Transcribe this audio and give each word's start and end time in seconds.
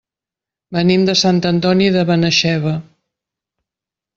Venim 0.77 1.03
de 1.09 1.15
Sant 1.19 1.41
Antoni 1.49 1.91
de 1.97 2.07
Benaixeve. 2.11 2.75